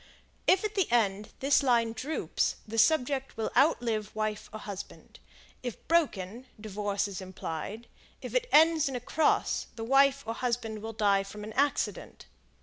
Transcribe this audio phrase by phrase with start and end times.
[0.47, 5.19] If the end at this line droops the subject will outlive wife or husband;
[5.61, 7.85] if broken, divorce is implied;
[8.19, 12.25] if it ends in a cross, the wife or husband will die from an accident.